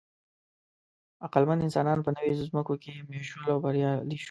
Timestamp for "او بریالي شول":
3.53-4.19